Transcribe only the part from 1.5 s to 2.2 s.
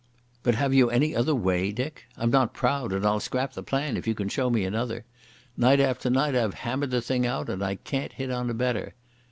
Dick?